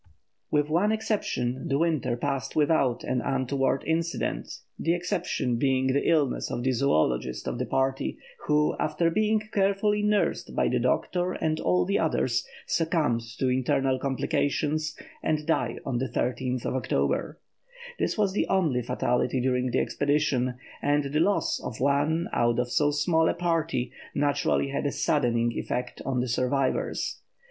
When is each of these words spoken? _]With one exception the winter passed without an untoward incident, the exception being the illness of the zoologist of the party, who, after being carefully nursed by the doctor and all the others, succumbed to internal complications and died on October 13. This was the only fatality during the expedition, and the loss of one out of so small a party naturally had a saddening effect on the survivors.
_]With 0.49 0.67
one 0.67 0.91
exception 0.91 1.67
the 1.67 1.77
winter 1.77 2.17
passed 2.17 2.55
without 2.55 3.03
an 3.03 3.21
untoward 3.21 3.83
incident, 3.85 4.49
the 4.79 4.95
exception 4.95 5.57
being 5.57 5.93
the 5.93 6.09
illness 6.09 6.49
of 6.49 6.63
the 6.63 6.71
zoologist 6.71 7.47
of 7.47 7.59
the 7.59 7.67
party, 7.67 8.17
who, 8.47 8.75
after 8.79 9.11
being 9.11 9.39
carefully 9.53 10.01
nursed 10.01 10.55
by 10.55 10.69
the 10.69 10.79
doctor 10.79 11.33
and 11.33 11.59
all 11.59 11.85
the 11.85 11.99
others, 11.99 12.47
succumbed 12.65 13.21
to 13.37 13.47
internal 13.49 13.99
complications 13.99 14.97
and 15.21 15.45
died 15.45 15.79
on 15.85 16.01
October 16.01 16.79
13. 16.79 17.35
This 17.99 18.17
was 18.17 18.33
the 18.33 18.47
only 18.47 18.81
fatality 18.81 19.39
during 19.39 19.69
the 19.69 19.77
expedition, 19.77 20.55
and 20.81 21.03
the 21.13 21.19
loss 21.19 21.61
of 21.63 21.79
one 21.79 22.27
out 22.33 22.57
of 22.57 22.71
so 22.71 22.89
small 22.89 23.29
a 23.29 23.35
party 23.35 23.91
naturally 24.15 24.69
had 24.69 24.87
a 24.87 24.91
saddening 24.91 25.51
effect 25.51 26.01
on 26.03 26.21
the 26.21 26.27
survivors. 26.27 27.21